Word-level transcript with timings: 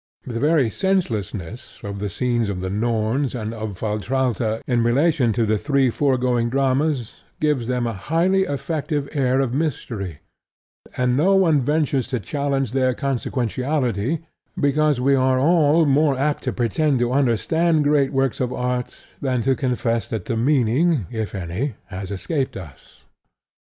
The 0.23 0.39
very 0.39 0.71
senselessness 0.71 1.79
of 1.83 1.99
the 1.99 2.09
scenes 2.09 2.49
of 2.49 2.59
the 2.59 2.71
Norns 2.71 3.35
and 3.35 3.53
of 3.53 3.77
Valtrauta 3.79 4.63
in 4.65 4.81
relation 4.81 5.31
to 5.33 5.45
the 5.45 5.59
three 5.59 5.91
foregoing 5.91 6.49
dramas, 6.49 7.13
gives 7.39 7.67
them 7.67 7.85
a 7.85 7.93
highly 7.93 8.41
effective 8.45 9.07
air 9.11 9.39
of 9.39 9.53
mystery; 9.53 10.21
and 10.97 11.15
no 11.15 11.35
one 11.35 11.61
ventures 11.61 12.07
to 12.07 12.19
challenge 12.19 12.71
their 12.71 12.95
consequentiality, 12.95 14.25
because 14.59 14.99
we 14.99 15.13
are 15.13 15.37
all 15.37 15.85
more 15.85 16.17
apt 16.17 16.41
to 16.45 16.51
pretend 16.51 16.97
to 16.97 17.11
understand 17.13 17.83
great 17.83 18.11
works 18.11 18.39
of 18.39 18.51
art 18.51 19.05
than 19.21 19.43
to 19.43 19.55
confess 19.55 20.09
that 20.09 20.25
the 20.25 20.35
meaning 20.35 21.05
(if 21.11 21.35
any) 21.35 21.75
has 21.89 22.09
escaped 22.09 22.57
us. 22.57 23.05